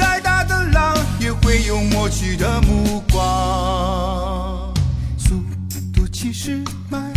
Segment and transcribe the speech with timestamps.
[0.00, 4.72] 再大的浪，也会有默契的目光。
[5.18, 5.42] 速
[5.92, 7.12] 度七十迈，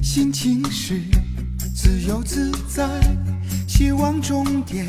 [0.00, 1.02] 心情是
[1.74, 2.88] 自由自在，
[3.66, 4.86] 希望终点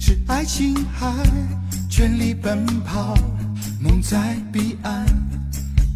[0.00, 1.12] 是爱琴海。
[1.90, 3.14] 全力奔跑，
[3.78, 5.04] 梦在彼岸。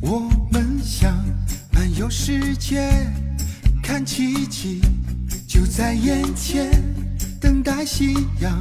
[0.03, 1.15] 我们想
[1.73, 2.93] 漫游世界，
[3.83, 4.83] 看奇迹
[5.49, 6.71] 就在眼前。
[7.41, 8.61] 等待夕阳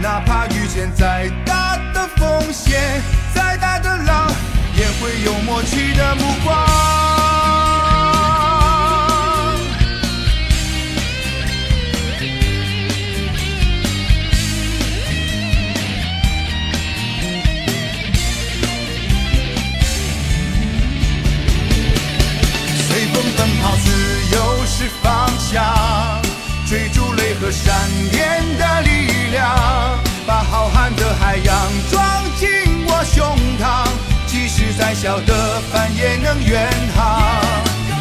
[0.00, 3.02] 哪怕遇见再大的风险，
[3.34, 4.30] 再大的浪，
[4.76, 6.87] 也会有默契的目光。
[35.00, 37.40] 小的帆也能远航。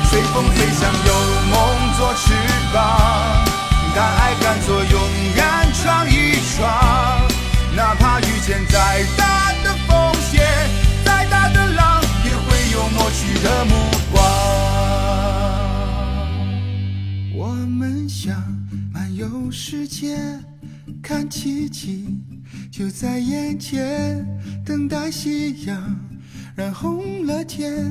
[0.10, 1.14] 随风飞翔，有
[1.52, 2.34] 梦做翅
[2.74, 3.46] 膀，
[3.94, 5.00] 敢爱敢做，勇
[5.36, 6.68] 敢闯一闯，
[7.76, 10.44] 哪怕遇见再大的风险，
[11.06, 13.76] 再大的浪，也会有默契的目
[14.12, 14.26] 光。
[17.36, 18.36] 我们想
[18.92, 20.18] 漫游世界，
[21.04, 22.18] 看奇迹
[22.72, 24.26] 就在眼前，
[24.66, 25.96] 等待夕阳
[26.58, 27.86] 染红了天，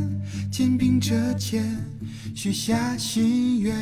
[0.51, 1.65] 肩并着肩
[2.35, 3.73] 许下心愿。